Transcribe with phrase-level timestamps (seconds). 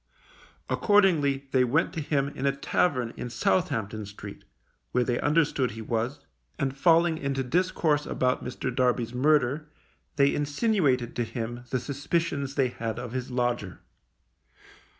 [0.67, 4.43] Accordingly they went to him in a tavern in Southampton Street,
[4.93, 6.21] where they understood he was,
[6.57, 8.75] and falling into discourse about Mr.
[8.75, 9.69] Darby's murder,
[10.15, 13.81] they insinuated to him the suspicions they had of his lodger.